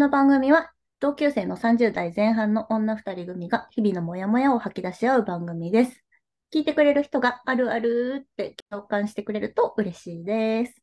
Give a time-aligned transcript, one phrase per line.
[0.00, 6.02] の番組は同級生の30代前半の女2人組が日々のモヤモヤを吐き出し合う番組です。
[6.54, 10.82] 聞いてくれる人があるあるって共感してくれると嬉しいです。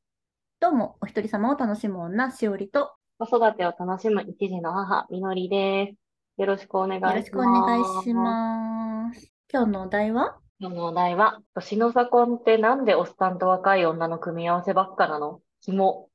[0.60, 5.96] どうも、お一人様を楽しむ女、しおりと、子育てを楽しむ一児の母、みのりで
[6.38, 6.40] す。
[6.40, 7.16] よろしくお願いします。
[7.16, 9.34] よろしくお願いします。
[9.52, 10.38] 今日のお題は？
[10.60, 15.42] 今日のお題は、年の差婚ってなんでおっさんと若い女の組み合わせばっかなの？
[15.62, 16.08] キモ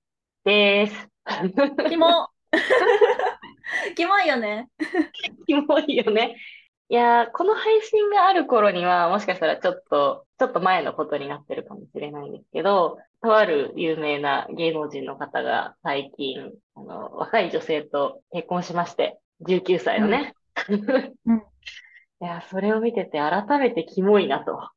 [0.44, 1.08] です。
[1.88, 2.28] キモ
[3.96, 4.68] キモいよね。
[5.46, 6.36] キモいよね。
[6.88, 20.34] いやー、この配信がある頃には、もしかしたらちょっと、ちょっと前のことになってるかもしれないんですけど、とある有名な芸能人の方が最近、あの、若い女性と結婚しまして、19歳のね。
[21.26, 21.42] うん
[22.20, 24.68] いや、それを見てて改めてキモいなと。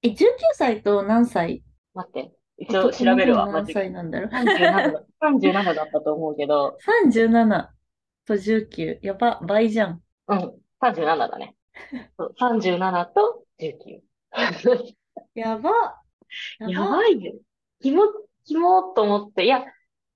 [0.00, 0.14] え、19
[0.52, 3.72] 歳と何歳待って、一応調べるわ、何。
[3.72, 4.30] 歳なんだろう。
[4.32, 7.68] 37だ、37だったと思うけど、37
[8.26, 8.98] と19。
[9.02, 10.02] やば、倍じゃん。
[10.28, 10.38] うん、
[10.80, 11.56] 37だね。
[12.16, 14.00] そう37と19。
[15.34, 16.00] やば。
[16.58, 16.96] ややば。
[16.98, 17.34] ばいよ。
[17.80, 18.02] キモ、
[18.44, 19.64] キモと思って、いや、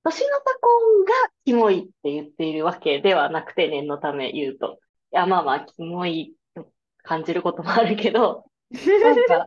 [0.04, 1.12] 年の差婚が
[1.44, 4.80] キモいって言っているわけではなくて、念のため言うと。
[5.12, 6.70] いや、まあまあ、キモいと
[7.02, 9.46] 感じることもあるけど、なんか、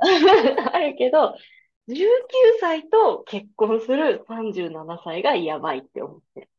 [0.74, 1.36] あるけど、
[1.88, 2.08] 19
[2.60, 4.70] 歳と結婚する37
[5.04, 6.50] 歳がやばいって思って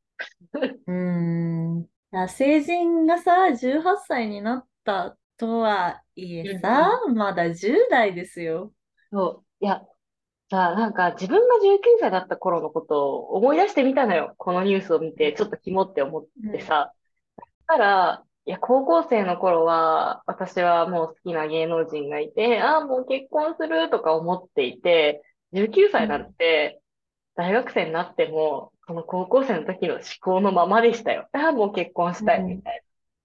[0.54, 0.82] る。
[0.86, 2.28] うーん。
[2.28, 8.72] 成人がさ、18歳になったとはいえさ、まだ10代ですよ。
[9.10, 9.64] そう。
[9.64, 9.82] いや、
[10.50, 14.34] さあ、なんか自分が19歳だった頃のことを思い出してみたのよ。
[14.36, 16.92] このニュースを見て、ちょっとキモって思ってさ。
[17.38, 26.80] だから、いや、高校生の頃は、私はもう好きな芸能人がいて、ああ、もう結婚するとか思っていて、19歳なんて、
[27.36, 31.28] 大学生になっても、この高校生の時の思考のままでしたよ。
[31.32, 32.82] ああ、もう結婚したいみたい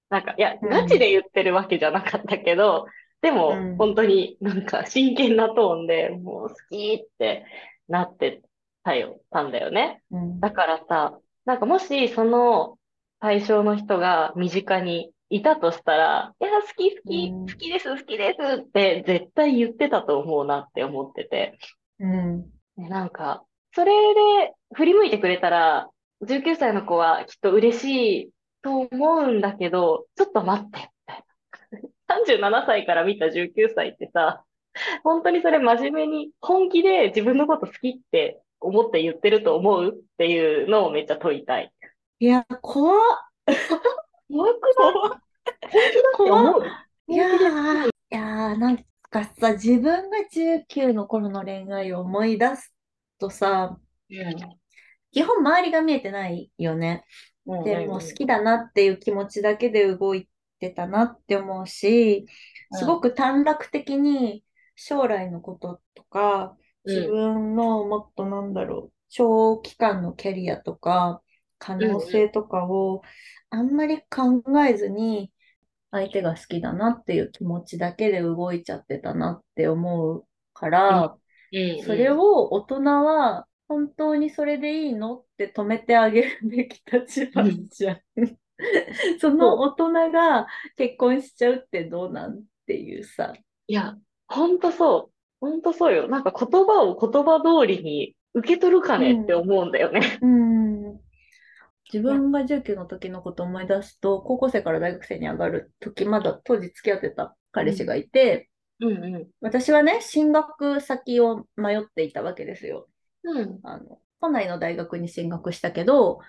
[0.09, 0.19] な。
[0.19, 2.85] なんか、いや、うんガチで言ってるわけじゃなかったけど、
[3.21, 7.45] でもうん、本当になんか真剣なトーンで、もう好きって
[7.87, 8.43] なって
[8.83, 10.03] たよ、たんだよね。
[10.11, 10.39] うん。
[10.39, 12.77] だからさ、なんかもしその
[13.19, 21.57] 対象の人が身近にいたとしたら、いや、好き好き、うん好きです、好きですって絶対言ってたと思うなって思ってて。
[21.99, 22.41] うん。
[22.77, 25.89] ねなんか、それで振り向いてくれたら、
[26.21, 28.29] 19歳の子はきっと嬉しい
[28.61, 31.23] と思うんだけど、ちょっと待って、みたい
[32.07, 32.15] な。
[32.15, 34.43] 37歳から見た19歳ってさ、
[35.03, 41.71] 本当にそれ真面目に本気で自分のこと好きって思って言ってると思うっていうのをめっちゃ問いたい。
[42.19, 42.97] いや、怖っ。
[44.29, 45.21] 怖くない？
[46.11, 46.71] 怖っ。
[47.07, 52.73] いやー、いやー、なんかさ、自分が19の頃の恋愛を思い出す
[53.19, 53.77] とさ、
[55.11, 57.05] 基本周りが見えてないよね。
[57.45, 57.63] うん。
[57.63, 60.29] でも好きだなっていう気持ちだけで動い
[60.59, 62.25] てたなって思うし、
[62.73, 64.43] すごく短絡的に
[64.75, 71.21] 将来のこととか、自分のもっとなんだろう、長期間のキャリアとか、
[71.57, 73.01] 可能性とかを
[73.49, 75.31] あんまり考えずに、
[75.91, 81.15] 相手が好きだなっていう気持ちだけで動いちゃってたなって思うから、
[81.51, 87.99] うん、それを大人は本当にそれでいいのって止めてあげるべき立場じゃん。
[89.19, 93.33] その大人が結婚しちゃうってどうなんっていうさ。
[93.67, 93.95] いや、
[94.27, 95.13] ほんとそう。
[95.39, 96.07] ほんとそうよ。
[96.07, 100.17] なんか言葉を言葉通りに受け取るかねって思うんだよね。
[100.21, 100.99] うん。
[101.91, 108.49] 自分が19の時のことを思い出すと、高校生から大学生に上がる時、まだ当時付き合ってた彼氏がいて、
[108.79, 112.87] うんう私はね、進学先を迷っていたわけですよ。
[113.23, 113.37] ん。
[113.37, 113.59] うん。
[113.63, 116.19] あの、都内の大学に進学したけど、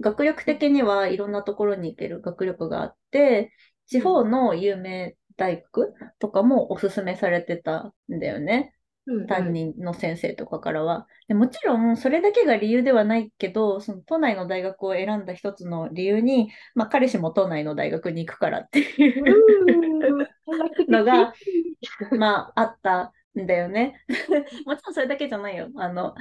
[0.00, 3.52] 学力的にはいろんなところに行ける学力があって、
[3.86, 8.73] 地方の有名大学とかもおすすめされてたんだよね。
[9.06, 11.06] うん担任の先生とかからは。
[11.28, 19.24] でもちろん、それだけが理由ではないけど、その都内の大学を選んだ一つの理由に、まあ彼氏も都内の大学に行くからっていう
[20.88, 21.34] のが、
[22.18, 24.04] まああったんだよね。
[24.64, 25.70] もちろんそれだけじゃないよ。
[25.76, 26.14] あの、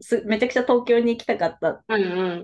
[0.00, 1.84] すめちゃくちゃ東京に行きたかったっ。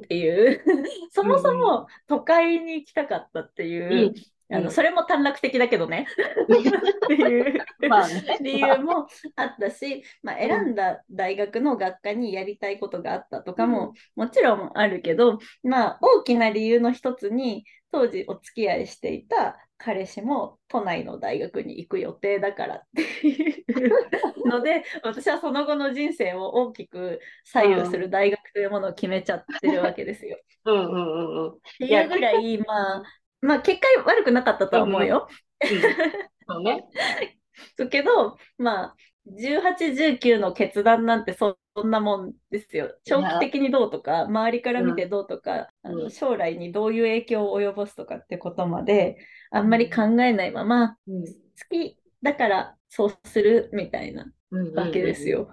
[0.09, 0.63] ていう、
[1.11, 4.13] そもそも都会に行きたかったっていう、
[4.53, 6.07] あの、それも短絡的だけどね。
[7.05, 8.39] っていうまあね。
[8.41, 9.07] 理由も
[9.37, 23.65] あったし、まあ、選んだ大学の学科にやりたいことがあったとかももちろんあるけど、まあ、大きな理由の一つに当時お付き合いしていた彼氏も都内の大学に行く予定だからっていう
[24.47, 30.39] ので私はその後の人生を大きく左右する大学というものを決めちゃってるわけですよ。
[30.67, 31.51] うんうんうんうん。
[31.53, 33.03] っていうぐらいまあ
[33.41, 35.29] まあ結果悪くなかったとは思うよ。
[36.49, 36.85] そうね。
[37.77, 38.97] だけどまあ
[39.29, 42.95] 18、19の決断なんてそんなもんですよ。
[43.05, 49.19] 長期的にどうとか、周りから見てどうとか、うん、あの将来にどういう影響を及ぼすとかってことまで、
[49.51, 51.33] あんまり考えないまま、うん、好
[51.71, 54.33] きだからそうするみたいな
[54.75, 55.49] わけですよ。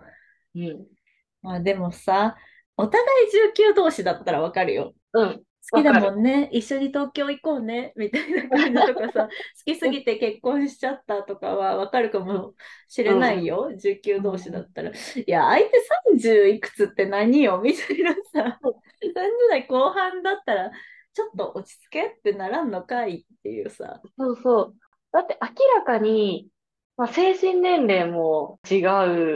[1.63, 2.35] でもさ、
[2.77, 3.27] お互い
[3.71, 4.93] 19同士だったらわかるよ。
[5.13, 5.43] うん。
[5.69, 9.29] 好きだもんね、一緒に東京行こうね、みたいな感じとかさ、 好
[9.65, 12.53] きすぎて結婚しちゃったとかはわかるかも
[12.87, 14.91] しれないよ、うん、19同士だったら。
[14.91, 14.93] い
[15.27, 15.71] や、相手
[16.17, 17.59] 30いくつって何よ？
[17.61, 19.13] みたいなさ、30
[19.49, 20.71] 代後半だったら、
[21.13, 23.25] ちょっと落ち着けってならんのかい？
[23.33, 24.01] っていうさ。
[24.17, 24.75] そうそう。
[25.11, 26.47] だって明らかに、
[26.97, 28.77] まあ、精神年齢も違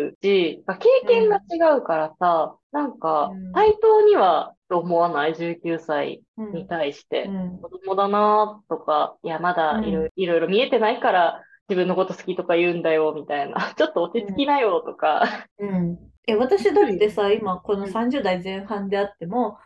[0.09, 7.25] うし、まあ、経験が違うからさ、うん、なんか、対等にはと思わない ?19 歳に対して。
[7.25, 13.55] うん、子供だなとか、いや、まだいろ,、いろ見えてないから、自分のこと好きとか言うんだよ、みたいな。
[13.77, 15.23] ちょっと落ち着きなよ、とか。
[15.59, 15.97] うん。
[16.25, 19.57] え、私だってさ、今、この30代前半であっても、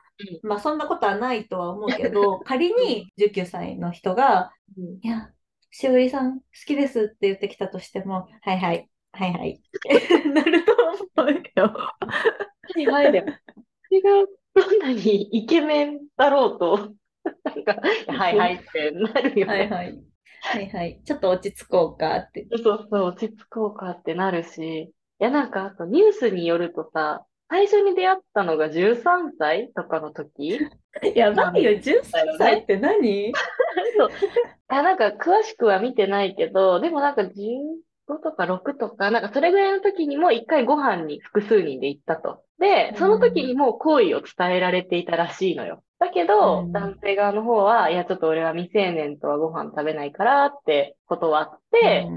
[0.43, 5.29] うん、まあ、そんなことはないとは思うけど、 仮に19歳の人が、うん、いや、
[5.77, 9.61] しおりさん好きですって言ってきたとしても、はいはい、はいはい、
[10.33, 10.73] なると
[11.17, 11.65] 思うよ。
[11.65, 13.17] はいはいで。
[13.91, 16.93] 違うどんなにイケメンだろうと、
[17.43, 17.75] なんか、
[18.07, 19.53] はいはいってなるよね。
[19.53, 20.03] はいはい。
[20.43, 21.01] はいはい。
[21.03, 22.47] ちょっと落ち着こうかって。
[22.63, 30.59] そうそう、落ち着こうかってなるし、いやなんか、あとニュースによるとさ、最初に出会ったのが13歳とかの時？
[31.15, 33.33] やばいよ、13歳って何？
[33.97, 34.09] そう。
[34.67, 37.31] あなんか詳しくは見てないけど、でもなんか15
[38.23, 42.44] とか6とか、なんかそれぐらいの時にも一回ご飯に複数人で行ったと。
[42.59, 45.83] で、その時にもう好意を伝えられていたらしいのよ。
[45.99, 52.07] だけど、うん、男性側の方は、いや、ちょっと俺は未成年とはご飯食べないからって断って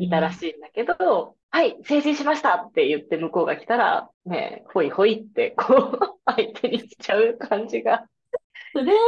[0.00, 8.06] いたらしいんだけど、うんうん、はい、成人しましたって言って向こうが来たら、ね、ほいほいって、こう、相手にしちゃう感じが。
[8.78, 8.98] それは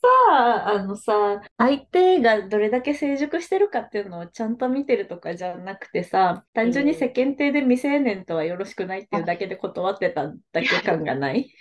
[0.00, 11.52] さ、あのさ、相手がどれだけ成熟してるかっていうのをちゃんと見てるとかじゃなくてさ、単純に世間体で未成年とはよろしくないっていうだけで断ってただけ感がない？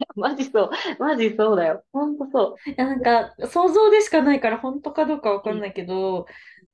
[0.14, 0.70] マジそう。
[0.98, 1.84] マジそうだよ。
[1.92, 2.70] ほんとそう。
[2.70, 6.26] いや、なんか、想像でしかないから本当かどうかわかんないけど、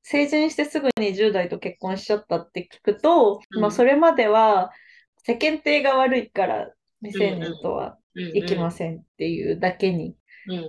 [0.02, 4.72] 成人してすぐに10代と結婚しちゃったって聞くと、うん、まあ、それまでは
[5.18, 10.16] 世間体が悪いから未成年とはいきませんっていうだけに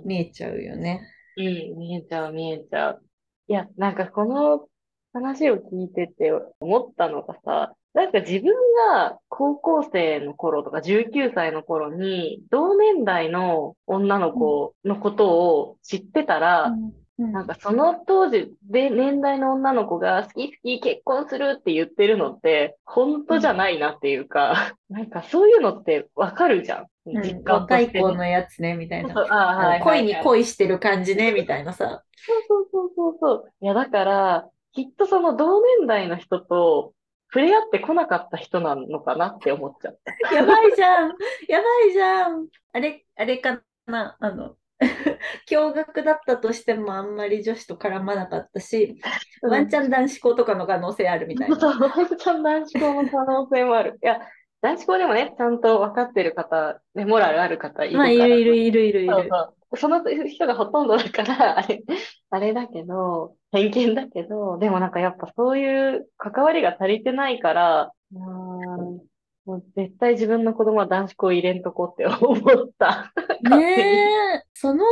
[0.04, 1.02] 見えちゃうよね。
[1.36, 1.44] うん、
[1.78, 3.02] 見えちゃう、見えちゃう。
[3.48, 4.66] いや、なんかこの
[5.12, 8.54] 話を聞いてて思ったのがさ、なんか自分
[8.94, 26.86] が高校生の頃とか19歳の頃に同年代の女の子のことを知ってたら、うんなんかその当時で年代の女の子が好き好き結婚するって言ってるのって本当じゃないなっていうか、うん、なんかそういうのってわかるじゃん。
[27.06, 29.14] うん、若い子のやつね、みたいな。
[29.14, 32.04] はい、恋に恋してる感じね、みたいなさ。
[32.14, 33.52] そうそうそうそうそう。
[33.62, 36.92] いや、だから、きっとその同年代の人と
[37.32, 40.12] 触れ合ってこなかった人なのかなって思っちゃった。
[40.34, 41.08] やばいじゃん
[41.48, 44.56] やばいじゃんあれ、あれかなあの、
[45.50, 49.00] 驚愕だったとしてもあんまり女子と絡まなかったし、
[49.42, 51.56] うん、ワンチャン男子校とかの可能性あるみたいな。
[51.58, 53.98] ワンチャン男子校の可能性もある。
[54.02, 54.20] いや、
[54.60, 58.14] 男子校でもね、ちゃんと分かってる方、ね、モラルある方いるから。
[58.16, 59.12] まあ、いるいるいるいるいる。
[59.12, 61.82] そうそうその人がほとんどだから、あれ、
[62.30, 69.08] あれだけど、偏見だけど、でもなんかやっぱそういう関わりが足りてないから、うん
[69.48, 73.14] もう絶対自分の子供は男子校入れんとこって思った。
[73.48, 74.84] ねえ、その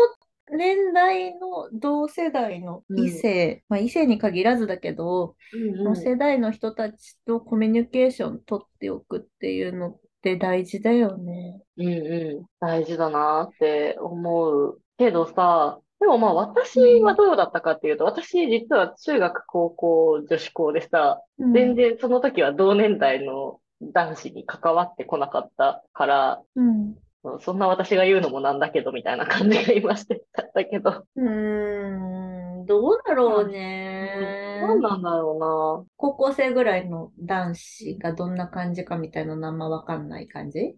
[0.52, 11.60] 年代の同世代の異性、うん、まあ異性に限らずだけど、うんうん、の世代の人たちとコミュニケーション取っておくっていうのって大事だよね。
[11.78, 26.94] うんうん、大事だなって思うけどさ、でもまあ私はどうだったかっていうと、うん、私実は中学、高校、女子校でさ、うん、全然その時は同年代の男子に関わってこなかったから、うん、
[27.40, 31.04] そんな私が言うのもなんだけどみたいな感じが今してたんだけど。
[31.16, 34.60] うーん、どうだろうね。
[34.62, 35.38] 何なんだろう
[35.82, 35.86] な。
[35.96, 40.76] 高校生ぐらいの男子がどんな感じかみたいなのあんまわかんない感じ？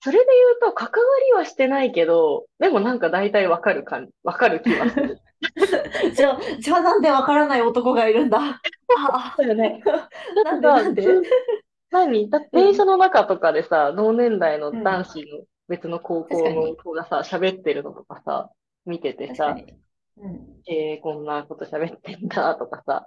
[0.00, 0.26] それで
[0.60, 0.92] 言うと、関わ
[1.28, 5.18] りはしてないけど、でもなんか大体わかる感じ、わかる気はする。
[6.14, 8.38] じゃあ、じゃあなんでわからない男がいるんだ？
[8.98, 9.82] あだよね。
[10.44, 11.06] なんでなんで？
[11.90, 12.30] 何？
[12.30, 18.50] だって電車の中とかでさ、同年代の男子の別の高校の子がさ、喋ってるのとかさ、
[18.86, 19.56] 見ててさ、
[20.16, 20.32] うん、
[20.68, 23.06] えー、こんなこと喋ってんだとかさ、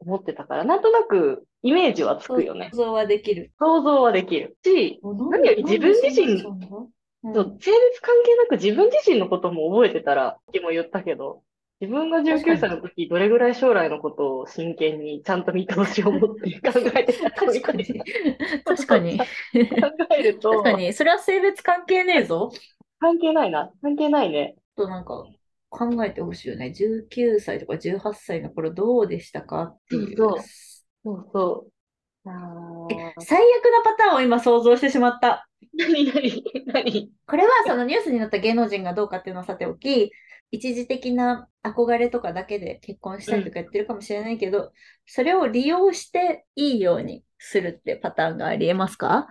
[0.00, 2.70] 思ってたから、なんとなくイメージはつくよね。
[2.72, 3.52] 想像はできる。
[3.58, 4.56] 想像はできる。
[4.64, 11.42] し、何より自分自身、性別関係なく自分自身のことも覚えてたら、さっきも言ったけど、
[11.80, 17.84] 自分が19歳の時、どれぐらい将来のことを真剣にちゃんと見通しを持って考えてたか確かに。
[18.64, 19.18] 確かに。
[19.18, 19.24] 考
[20.18, 20.50] えると。
[20.50, 20.92] 確かに。
[20.92, 22.50] それは性別関係ねえぞ。
[22.98, 23.70] 関係ないな。
[23.80, 24.56] 関係ないね。
[24.76, 25.24] となんか
[25.70, 26.72] 考えてほしいよね。
[26.74, 30.16] 19歳とか18歳の頃どうでしたかっていう。
[30.16, 30.38] そう
[31.04, 31.72] そうそう
[33.20, 35.48] 最悪なパターンを今想像してしまった。
[35.78, 37.10] 何何何？
[37.26, 40.10] これはそのニュースになった芸能人がどうかっていうのをさておき、
[40.50, 44.70] 一時的な憧れとかだけで結婚したりとかやってるかもしれないけど、うん、
[45.06, 49.28] それを利用していいようにするってパターンがありえますか？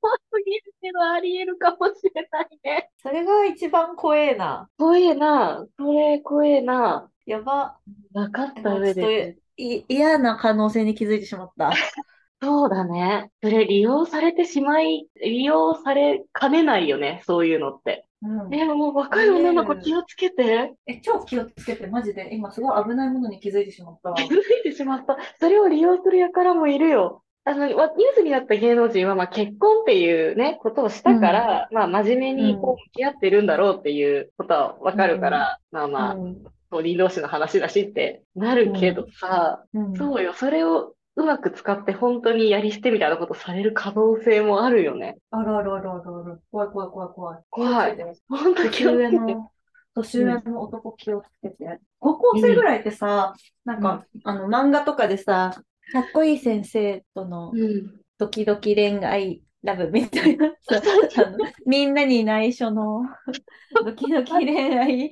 [0.00, 2.90] 怖すぎるけどありえるかもしれないね。
[3.02, 4.68] それが一番怖えな。
[4.76, 5.64] 怖えな。
[5.78, 7.08] それ怖えな。
[7.24, 7.78] やば。
[8.12, 9.36] 分かった上で。
[9.56, 11.72] 嫌な可能性に気づいてしまった。
[12.40, 13.30] そうだね。
[13.40, 18.08] それ利用されてしまい、利用されかねないよね、そういうのって。
[18.22, 20.72] うん、え、もう若い女の子気をつけて。
[20.86, 22.32] え、超気をつけて、マジで。
[22.32, 24.12] 今すごい危ないものに気づいてしまった。
[24.14, 25.18] 気づいてしまった。
[25.40, 27.22] それを利用する輩もいるよ。
[27.44, 27.80] あの、ニュー
[28.14, 36.16] スになった芸能人は、まあ、結婚っていうね、ことをしたから、うん、まあ、真面目にこう、向き合ってるんだろうっていうことはわかるから、うん、まあまあ、
[36.70, 39.64] 当人同士の話だしってなるけどさ、
[39.98, 45.18] そうよ、それをうまく使って本当にやり捨てみたいなことされる可能性もあるよね。
[45.30, 46.40] あるあるあるあるある。
[46.50, 47.38] 怖い怖い怖い怖い。
[47.50, 47.96] 怖い。
[48.28, 49.36] 本当気をつけて。
[49.94, 51.80] 年上の男気をつけて。
[51.98, 57.52] 高校生ぐらいってさ、なんか、あの、漫画とかでさ、かっこいい先生との
[58.16, 60.80] ドキドキ恋愛ラブみたいなさ、
[61.66, 63.02] みんなに内緒の
[63.84, 65.10] ドキドキ恋愛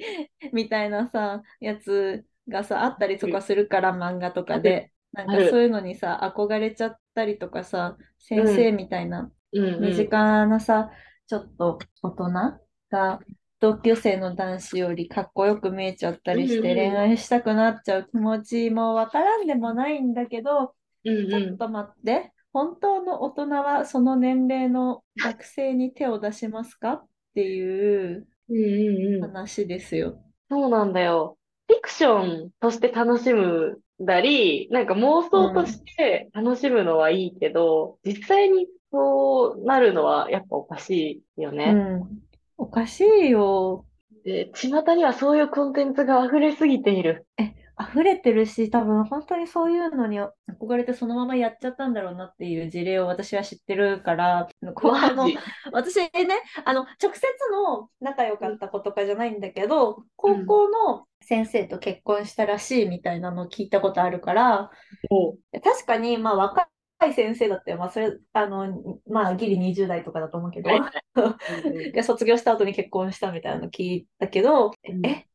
[0.53, 4.93] みたいなさ、やつがさ、あったりとかするから、漫画とかで。
[5.13, 9.31] なんかそういうのにさ、憧れちゃったりとかさ、先生みたいな、
[9.79, 10.91] 身近なさ、
[11.27, 12.31] ちょっと大人
[12.91, 13.21] が
[13.61, 20.75] 同級生の男子よりかっこよく見えちゃったりして恋愛したくなっちゃう気持ちもわからんでもないんだけど、
[21.29, 28.29] ちょっと待って、本当の大人はその年齢の学生に手を出しますかっていう
[29.21, 30.23] 話ですよ。
[30.51, 31.39] そうなんだよ。
[31.71, 41.73] フィクションとして楽しむだり、なんか妄想として楽しむのはいいけど、うん、実際にそうなるのはやっぱおかしいよね。
[41.73, 42.23] うん、
[42.59, 43.85] おかしいよ。
[44.25, 47.25] で、巷にはそういうコンテンツが溢れすぎている。
[47.39, 55.29] え、溢れてるし、多分本当にそういうのに憧れてそのままやっちゃったんだろうなっていう事例を私は知ってるから、こあの
[55.73, 56.11] 私ね、
[56.65, 57.23] あの、直接
[57.53, 64.71] の仲良かった子とかじゃないんだけど、高校の先生と結婚したらしいみたいなのを聞いたことあるから、
[65.11, 65.57] う。
[65.57, 66.69] ん、確かに、まあ若
[67.07, 67.79] い先生だったよ。
[67.79, 70.71] まあ、それ、あの、まあ、ギリ20代とかだと思うけど、
[72.03, 75.27] 卒業した後に結婚したみたいなの聞いたけど、うん、え、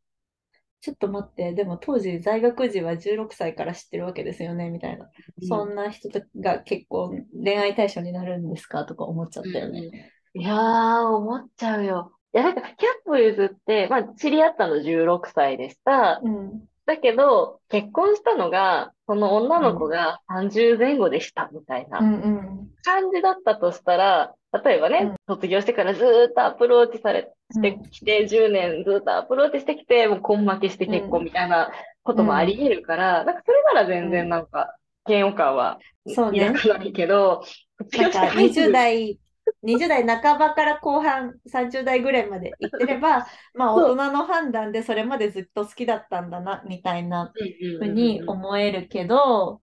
[0.85, 5.05] ちょっと待って、でも当時在学時は16歳から知ってるわけですよね、みたいな。
[5.41, 10.13] うん、そんな人が結婚、恋愛対象になるんですかとか思っちゃったよね。
[10.35, 12.11] うん、いやー、思っちゃうよ。
[12.35, 16.21] いや、なんか、キャップ譲って、まあ、知り合ったの16歳でした。
[16.23, 31.71] うん、だけど、結婚したのが、その女の子が30前後でした、みたいな感じだったとしたら、例えばね、うん、卒業してからずっとアプローチされてきて、うん、10年ずっとアプローチしてきて、もう根負けして結婚みたいな
[32.03, 34.75] こともあり得るから、うん、なんかそれなら全然なんか、
[35.07, 35.79] 嫌悪感は
[36.15, 37.43] 抱かないけど、
[37.97, 39.19] なんか20代、
[39.63, 47.31] 20代半ばから後半30代ぐらいまで行ってれば、 まあ大人の判断でそれまでずっと好きだったんだな、みたいな
[47.79, 49.61] ふうに思えるけど、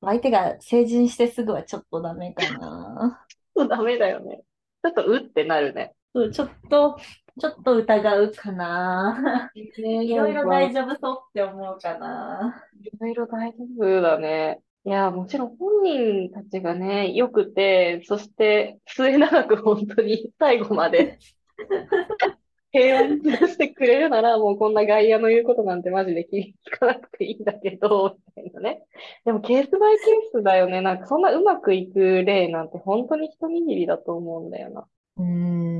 [0.00, 3.26] 相手が成人してすぐはちょっとダメかな。
[3.54, 4.42] とダメだよね。
[4.82, 5.94] ちょっとうってなるね。
[6.14, 6.98] うん、ちょっと、
[7.40, 9.50] ちょっと疑うかな。
[9.54, 12.62] いろいろ大丈夫そうって思うかな。
[12.82, 14.60] いろいろ大丈夫だね。
[14.84, 21.18] いや、もちろん本人たちがね、良くて、そして末永く本当に最後まで
[22.72, 28.84] 平穏にしてくれるなら、もうこんな外野の言うことなんてマジで聞かなくていいんだけど、みたいなね。
[29.24, 30.80] でもケースバイケースだよね。
[30.80, 34.86] なんかそんなうまくいく例なんて本当に一握りだと思うんだよな。
[35.18, 35.71] うん。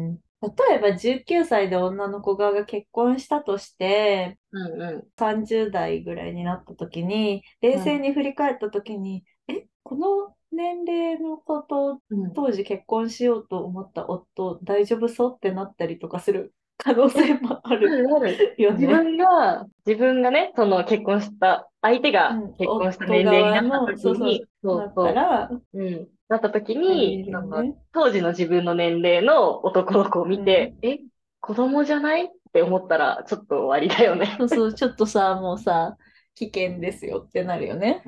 [0.42, 12.00] 例えば19歳で女の子側が結婚したとして、うんう30代ぐらいになった時に、冷静に振り返った時に、え、この年齢の子とん。
[12.10, 17.90] うん当時結婚しようと思った夫、大丈夫そうってなったりとかする可能性もある
[18.58, 18.76] よね。
[18.78, 25.14] 自分が、自分がね、その結婚した、相手がうん結婚した年齢になった時に、だそうそう、
[26.28, 27.26] なった時あに、
[27.92, 31.00] 当時の自分の年齢の男の子を見て、え、
[31.40, 32.26] 子供じゃない？
[32.26, 34.38] って思ったら、ちょっと終わりだよね。
[34.38, 35.96] そうそう、 ちょっとさ、もうさ、
[36.34, 38.04] 危険ですよってなるよね。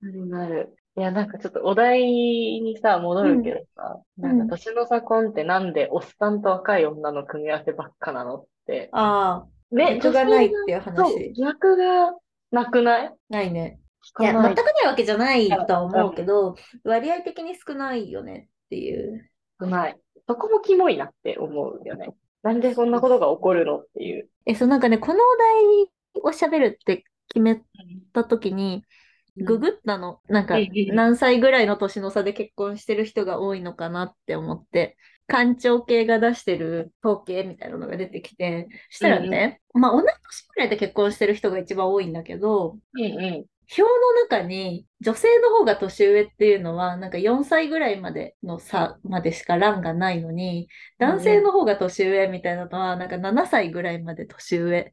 [0.00, 0.76] なるなる。
[0.96, 8.90] いや、なんかちょっとお題にさ、戻るけどさ、んなんか年の差婚ってなんでおっさんと若い女の組み合わせばっかなのって。
[8.92, 11.32] ああ、ね、逆がないって女いう性がそう、話。
[11.32, 12.12] 逆が
[12.52, 13.14] なくない？
[13.28, 13.80] ないね。
[14.20, 16.54] いや、全くないわけじゃないとは思うけど、
[16.84, 19.28] 割合的に少ないよねっていう。
[19.60, 19.98] 少ない。
[20.28, 22.08] そこもキモいなって思うよね。
[22.42, 24.28] なんでそんなことが起こるのっていう。
[24.46, 27.62] え、そう、なんかね、このお題を喋るって決め
[28.12, 28.84] たときに、
[29.36, 30.20] ググったの。
[30.28, 34.96] なんかうんうん、何歳ぐらいの年の差で結婚してる人が多いのかなって思って、
[35.26, 43.44] 官庁系が出してる統計みたいなのが出てきて、したらね、まあ同じ年ぐらいで結婚してる人が一番多いんだけど、うんうん。
[43.74, 54.92] 表の中に女性の方が年上っていうのはなんか4歳ぐらいまでの差までしか欄がないのに男性の方が年上みたいなのはなんか7歳ぐらいまで年上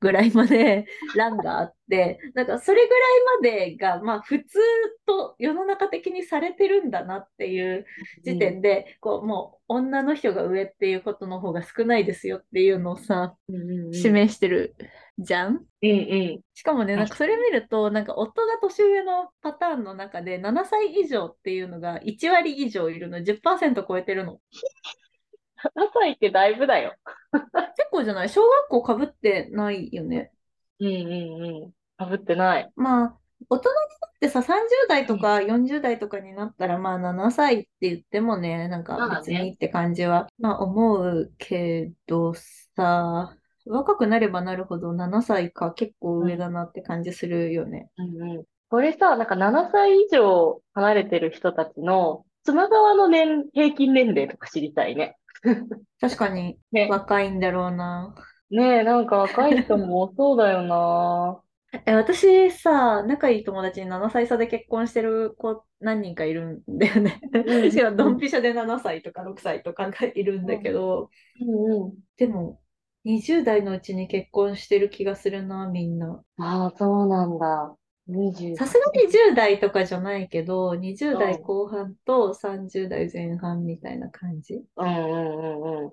[0.00, 4.58] ぐらいまで欄があって なんかそれぐらいまでがまあ普通
[5.06, 7.86] と世の中的にされてるんだなっていう
[8.22, 13.94] 時点でこうもう女の人が上っていうことの方が少ないですよっていうのをさうんうんうん。
[13.94, 14.74] 示してる
[15.18, 15.92] じゃんうんう
[16.38, 16.40] ん。
[16.54, 24.40] しかもね、なんか確それ見ると、なんか夫が年上のパターンの中で7歳以上っていうのが1割以上いるの、10%超えてるの。
[25.76, 26.94] 7歳ってだいぶだよ。
[27.32, 28.28] 結構じゃない？
[28.28, 30.32] 小学校かぶってないよね。
[30.80, 31.72] うんうんうん。
[31.96, 32.70] かぶってない。
[32.76, 33.16] まあ、
[33.48, 42.34] 大人になってさ、30代とか40代とかになったら、まあ7歳って言ってもね、なんか別にって感じは、まあ思うけど
[42.76, 47.90] さ、若くなればなるほど7歳か結構上だなって感じするよね。
[47.98, 48.44] うんうん。
[48.68, 55.16] これさ、なんか7歳以上離れてる人たちの妻側の年、平均年齢とか知りたいね。
[56.00, 56.88] 確かにね。
[56.88, 58.14] 若いんだろうな。
[58.50, 61.42] ねえ、なんか若い人も多そうだよな。
[61.86, 67.20] え、私さ、仲いい友達に7歳差で結婚してる子何人かいるんだよね。
[67.32, 72.00] うん しかもドンピシャで7歳とか6歳とかがいるんだけど、うんうん。
[72.16, 72.60] でも
[73.04, 76.24] 20代のうちに結婚してる気がするな、みんな。
[76.38, 77.76] ああ、そうなんだ。
[78.10, 84.62] 20さすがに10代とかじゃないけど、20代うん後半と30代前半みたいな感じ。
[84.76, 85.92] うんうんうんうん。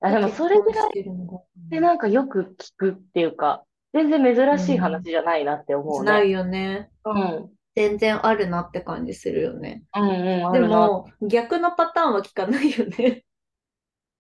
[0.00, 0.90] あ、でもそれぐらい
[1.68, 6.10] でなんかよく聞くっていうか、全然珍しい話じゃないなって思うね。
[6.10, 6.90] ないよね。
[7.04, 7.50] うん。
[7.74, 9.84] 全然あるなって感じするよね。
[9.94, 10.60] うんうん、あで。
[10.60, 13.24] も、逆のパターンは聞かないよね。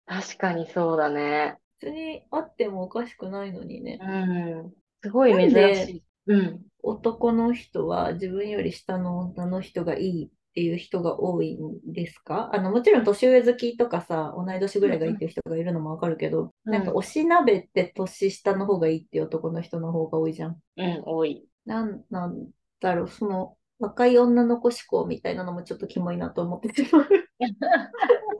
[0.07, 1.59] 確かにそうだね。
[1.81, 3.99] 普通にあってもおかしくないのにね。
[4.01, 4.73] うん。
[5.03, 6.03] すごい珍しい。
[6.27, 6.61] うん。
[6.83, 12.51] 男の人は自分より下の女の人がいいっていう人が多いんですか？
[12.55, 20.57] あの、もちろん年上好きとかさ、同い年ぐらいがいいっていう人がいるのもわかるけど、うんなんか推し鍋って年下の方がいいっていう男の人の方が多いじゃん。
[20.77, 21.47] うん、多い。
[21.65, 22.49] なんなん
[22.81, 27.07] だろう、その若い女の子思考みたいなのもちょっとキモいなと思ってしまう。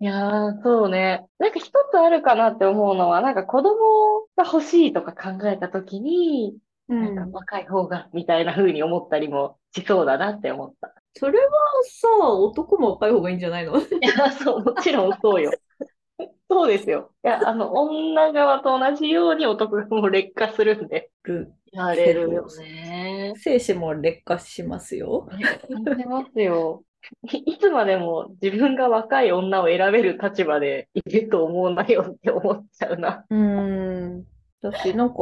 [0.00, 1.26] いやー、そうね。
[1.38, 6.56] なんか一つあるかなって思うのは、なんか子供が欲しいとか考えたときに、
[6.88, 7.32] うなんかん。
[7.32, 10.94] 若い方が、みたいな風に思ったりもしそうだなって思った。
[11.14, 11.50] それは
[11.84, 13.76] さ、男も若い方がいいんじゃないの？
[13.82, 15.58] いや、そう、もちろんそうよ。
[16.48, 17.12] そうですよ。
[17.24, 21.10] いや、あの、女側と同じように男も劣化するんで。
[21.72, 23.34] やれるよね。
[23.36, 25.28] 精子も劣化しますよ。
[25.72, 26.84] 感じますよ。
[27.32, 33.24] い いつまでも自分が若い女を選べる立場でいると思うなよって思っちゃうな。
[33.30, 34.24] うーん。
[34.60, 35.16] だし、なんか、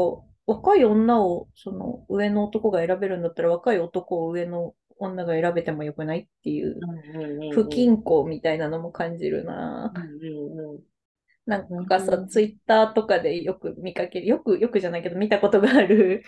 [0.47, 6.79] 若い女を、その、上の男が選べるんだったら、若い男を上の女が選べてもよくないっていう、
[7.53, 9.93] 不均衡みたいなのも感じるな。
[9.95, 10.81] うんうんうん
[11.47, 16.25] なんかさ、うんツイッターとかでよく見かける、よく、よくじゃないけど、見たことがある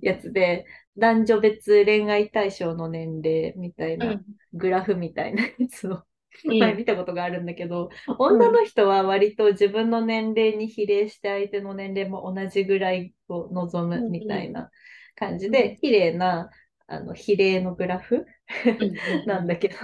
[0.00, 4.00] やつで、男女別恋愛対象の年齢みたいん。
[4.00, 4.22] な、
[4.52, 6.04] グラフみたいなやつを、
[6.44, 6.58] うん。
[6.58, 14.70] 前見たことがあるんだけど、女の人は割と自分の年齢に比例して相手の年齢も同じぐらいを望むみたいな
[15.16, 16.50] 感じで、綺麗な
[16.88, 18.26] あの、比例のグラフ
[19.26, 19.76] なんだけど、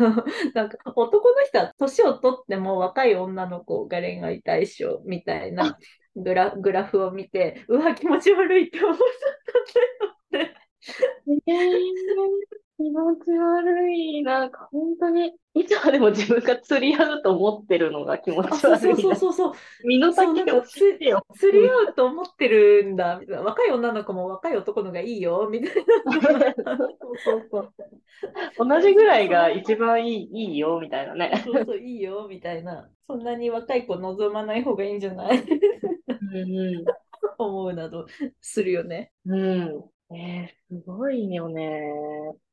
[0.54, 5.78] なんか男の人は年を取っても若い女の子が恋愛対象みたいな
[6.16, 9.08] グラグラフを見て、うわ、気持ち悪いって思っちゃっ
[10.30, 10.62] たんだよって。
[12.78, 14.22] えー、気持ち悪い。
[14.22, 18.58] なんか本当に、いつまでも自分が釣り合うと思ってるのが気持ち悪い。
[18.60, 19.52] そうそうそうそう。
[19.84, 21.24] 身の丈を知ってよ。
[21.34, 23.42] 釣り合うと思ってるんだ、みたいな。
[23.42, 25.84] 若い女の子も若い男のがいいよ、みたい
[26.64, 26.76] な。
[26.76, 26.88] そう
[27.24, 28.68] そうそう。
[28.68, 31.42] 同じぐらいが一番いいいいよ、みたいなね。
[31.44, 32.88] そうそう、いいよ、みたいな。
[33.06, 35.38] そんなに若い子望まない方がいいんじゃない？
[35.38, 36.84] うんうん、
[37.36, 38.06] 思うなど
[38.40, 39.12] するよね。
[39.26, 39.84] うん。
[40.14, 41.82] えー、すごいよね。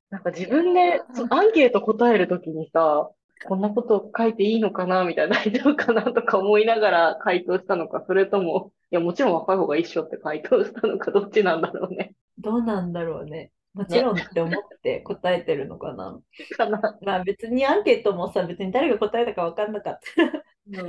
[0.09, 3.11] なんか自分でそのアンケート答えるときにさ、
[3.47, 12.13] こんなこと書いていいのかなみたいな、 大丈夫かなとか思いながら回答したのか、それとも、いや、もちろん若い方が一緒って回答したのか、どっちなんだろうね。
[12.37, 13.51] どうなんだろうね。
[13.73, 16.19] もちろんって思って答えてるのかな。
[16.57, 16.97] かな。
[17.01, 20.43] まあ別にアンケートもさ、別に誰が答えたか分かんなかった。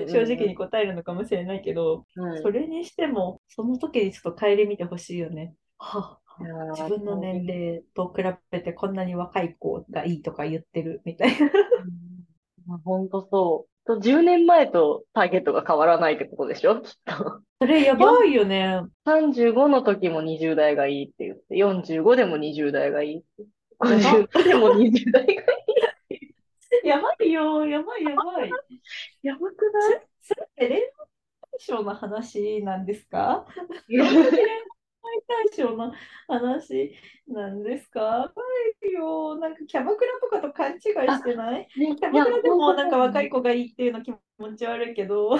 [0.08, 5.54] 正直に答えるのかもしれないけど、うん、それにしても、その時にちょっと顧みてほしいよね。
[5.80, 6.18] は
[6.76, 11.46] 自分の年齢と比べてこんなに若い子がいいとか言ってるみたいな。
[11.46, 11.50] うん
[12.66, 13.70] まあ、ほんとそう。
[13.86, 16.80] と10年前とターゲットが変わらないってことでしょ？
[16.82, 17.40] きっと。
[17.60, 18.80] それやばいよね。
[19.06, 23.42] 35の時も20代がいいって言って、45でも20代がいいって。
[23.82, 25.36] やば50でも20代がい
[26.84, 26.86] い。
[26.86, 28.50] やばいよ、やばいやばい。
[29.22, 30.00] やばくない？
[30.22, 33.46] それって恋愛対象の話なんですか？
[33.88, 34.08] 恋 愛
[35.52, 35.92] 対象の
[36.28, 36.92] 話
[37.28, 38.00] なんですか？
[38.00, 38.42] やば
[38.88, 39.36] いよ。
[39.36, 41.68] なんかキャバクラとかと勘違いしてない？
[41.76, 43.38] ねキャバクラでもなんか若い子。
[43.38, 45.38] 子がいいっていうの気持ち悪いけど。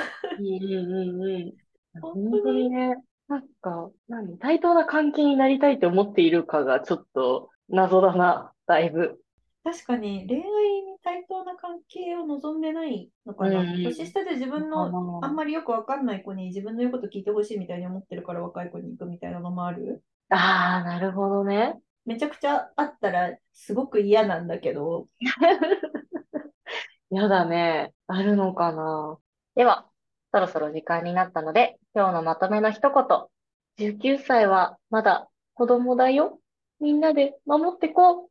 [2.00, 2.96] 本本当にね、
[3.28, 9.20] なんか、何、対等な関係になりたいと思っているかがちょっと謎だな、だいぶ。
[9.64, 13.60] 確かに恋愛に対等な関係を望んでないのかな。
[13.60, 20.02] うんうん年下で自分のあんままりよくわかんない子に自分の言うこと聞いてほしいみたいに思ってるから若い子に行くみたいなのもある？
[20.30, 21.80] ああー、なるほどね。
[22.06, 25.06] めちゃくちゃあったらすごく嫌なんだけど。
[27.10, 27.92] やだね。
[28.06, 29.18] あるのかな。
[29.56, 29.88] では、
[30.32, 33.88] そろそろ時間になったので、今日のまとめの一言。
[33.92, 36.40] 19歳はまだ子供だよ。
[36.78, 38.29] みんなで守ってこう。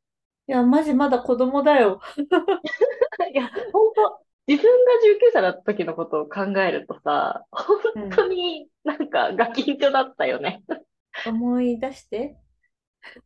[0.49, 2.01] いや、マジまだ子供だよ。
[3.31, 7.45] いや、本当自分が19歳だった時のことを考えるとさ、
[7.93, 10.63] うん本当になんかガキンチョだったよね。
[11.27, 12.35] 思い出して。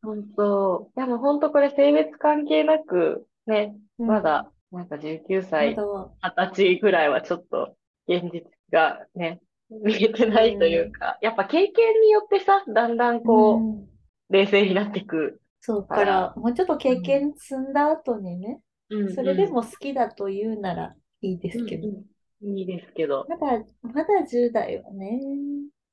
[0.01, 0.91] 本当。
[0.97, 6.11] でも本当これ性別関係なく、ね、うんまだ、なんか19ま歳、だは。
[6.19, 13.93] 20歳ぐらいはちょっと現実がね、見えてないというか、やっぱ経験によってさ、だんだんこう、うん
[14.29, 15.42] 冷静になっていく。
[15.65, 21.87] そうかからら、もうちょっと経験積んだ後にね、うんそれでも好きだと言うならいいですけど。
[21.87, 22.03] うんうん
[22.45, 23.25] いいですけど。
[23.29, 25.17] まだ、まだ10代よね。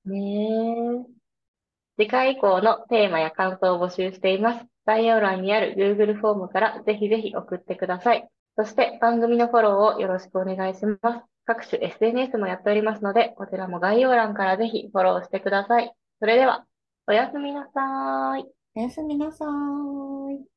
[0.04, 1.06] ねえ。
[1.96, 4.66] 次回以降のテーマや感想を募集しています。
[4.85, 8.28] 概要欄にある Google フォームからぜひぜひ送ってください。
[8.56, 11.24] そして番組のフォローをよろしくお願いします。
[11.44, 15.94] 各種 SNS もやっておりますので、こちらも概要欄からぜひフォローしてください。
[16.18, 16.66] それでは、
[17.06, 18.60] おやすみなさーい。
[18.74, 20.49] おやすみなさーい。